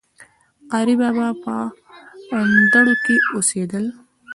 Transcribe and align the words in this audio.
قاري 0.71 0.95
بابا 1.01 1.27
په 1.43 1.53
اندړو 2.39 2.95
کي 3.03 3.15
اوسيدل 3.33 3.85